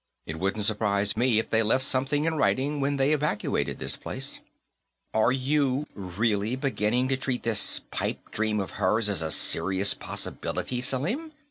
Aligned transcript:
"It 0.25 0.39
wouldn't 0.39 0.65
surprise 0.65 1.15
me 1.15 1.37
if 1.37 1.51
they 1.51 1.61
left 1.61 1.83
something 1.83 2.25
in 2.25 2.33
writing 2.33 2.79
when 2.79 2.95
they 2.95 3.13
evacuated 3.13 3.77
this 3.77 3.95
place." 3.97 4.39
"Are 5.13 5.31
you 5.31 5.85
really 5.93 6.55
beginning 6.55 7.07
to 7.09 7.17
treat 7.17 7.43
this 7.43 7.81
pipe 7.91 8.31
dream 8.31 8.59
of 8.59 8.71
hers 8.81 9.07
as 9.09 9.21
a 9.21 9.29
serious 9.29 9.93
possibility, 9.93 10.81
Selim?" 10.81 11.33